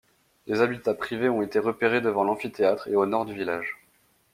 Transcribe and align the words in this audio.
Des 0.47 0.61
habitats 0.61 0.95
privés 0.95 1.29
ont 1.29 1.43
été 1.43 1.59
repérés 1.59 2.01
devant 2.01 2.23
l'amphithéâtre 2.23 2.87
et 2.87 2.95
au 2.95 3.05
nord 3.05 3.23
du 3.25 3.35
village. 3.35 3.77